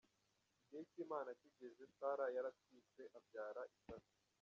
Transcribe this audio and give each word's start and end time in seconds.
Igihe 0.59 0.81
cy’Imana 0.91 1.29
kigeze 1.41 1.83
Sara 1.97 2.25
yaratwise 2.35 3.03
abyara 3.17 3.61
Isaka. 3.75 4.11